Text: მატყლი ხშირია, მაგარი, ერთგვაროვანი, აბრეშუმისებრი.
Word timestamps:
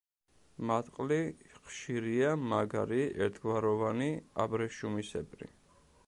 მატყლი 0.69 1.17
ხშირია, 1.65 2.31
მაგარი, 2.53 2.97
ერთგვაროვანი, 3.25 4.07
აბრეშუმისებრი. 4.45 5.51